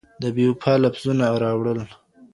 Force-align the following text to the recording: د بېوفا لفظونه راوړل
د 0.21 0.23
بېوفا 0.35 0.73
لفظونه 0.83 1.25
راوړل 1.43 1.79